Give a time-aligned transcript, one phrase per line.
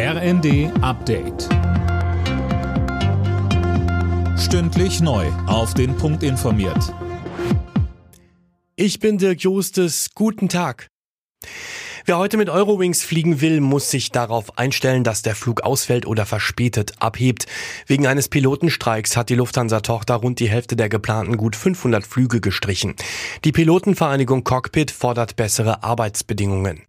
[0.00, 1.48] RND Update.
[4.38, 5.26] Stündlich neu.
[5.48, 6.94] Auf den Punkt informiert.
[8.76, 10.10] Ich bin Dirk Jostes.
[10.14, 10.86] Guten Tag.
[12.04, 16.26] Wer heute mit Eurowings fliegen will, muss sich darauf einstellen, dass der Flug ausfällt oder
[16.26, 17.46] verspätet abhebt.
[17.88, 22.94] Wegen eines Pilotenstreiks hat die Lufthansa-Tochter rund die Hälfte der geplanten gut 500 Flüge gestrichen.
[23.44, 26.84] Die Pilotenvereinigung Cockpit fordert bessere Arbeitsbedingungen.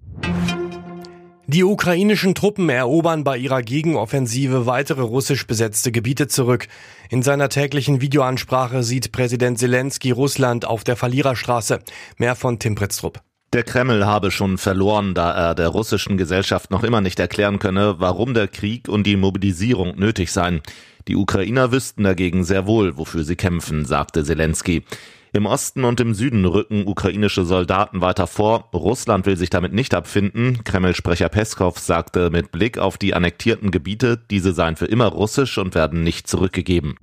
[1.51, 6.67] Die ukrainischen Truppen erobern bei ihrer Gegenoffensive weitere russisch besetzte Gebiete zurück.
[7.09, 11.79] In seiner täglichen Videoansprache sieht Präsident Zelensky Russland auf der Verliererstraße.
[12.17, 13.21] Mehr von Tim Pritztrup.
[13.51, 17.95] Der Kreml habe schon verloren, da er der russischen Gesellschaft noch immer nicht erklären könne,
[17.97, 20.61] warum der Krieg und die Mobilisierung nötig seien.
[21.07, 24.83] Die Ukrainer wüssten dagegen sehr wohl, wofür sie kämpfen, sagte Zelensky.
[25.31, 28.69] Im Osten und im Süden rücken ukrainische Soldaten weiter vor.
[28.73, 30.63] Russland will sich damit nicht abfinden.
[30.63, 35.75] Kreml-Sprecher Peskov sagte mit Blick auf die annektierten Gebiete, diese seien für immer russisch und
[35.75, 36.95] werden nicht zurückgegeben.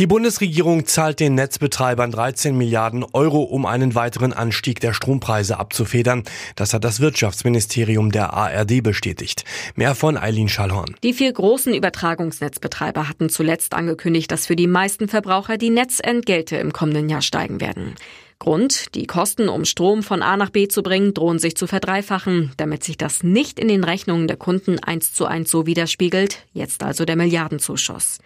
[0.00, 6.24] Die Bundesregierung zahlt den Netzbetreibern 13 Milliarden Euro, um einen weiteren Anstieg der Strompreise abzufedern.
[6.56, 9.44] Das hat das Wirtschaftsministerium der ARD bestätigt.
[9.76, 10.96] Mehr von Eileen Schallhorn.
[11.04, 16.72] Die vier großen Übertragungsnetzbetreiber hatten zuletzt angekündigt, dass für die meisten Verbraucher die Netzentgelte im
[16.72, 17.94] kommenden Jahr steigen werden.
[18.40, 22.50] Grund, die Kosten, um Strom von A nach B zu bringen, drohen sich zu verdreifachen.
[22.56, 26.82] Damit sich das nicht in den Rechnungen der Kunden eins zu eins so widerspiegelt, jetzt
[26.82, 28.18] also der Milliardenzuschuss.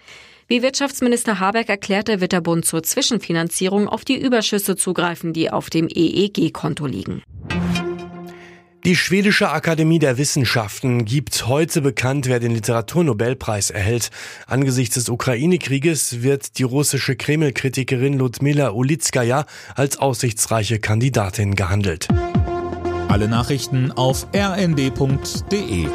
[0.51, 5.69] Wie Wirtschaftsminister Habeck erklärte, wird der Bund zur Zwischenfinanzierung auf die Überschüsse zugreifen, die auf
[5.69, 7.23] dem EEG-Konto liegen.
[8.87, 14.09] Die Schwedische Akademie der Wissenschaften gibt heute bekannt, wer den Literaturnobelpreis erhält.
[14.47, 22.09] Angesichts des Ukraine-Krieges wird die russische Kreml-Kritikerin Ludmila Ulitskaya als aussichtsreiche Kandidatin gehandelt.
[23.09, 25.89] Alle Nachrichten auf rnd.de